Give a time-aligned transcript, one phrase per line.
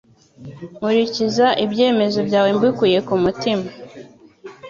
[0.77, 3.67] Nkurikiza ibyemezo byawe mbikuye ku mutima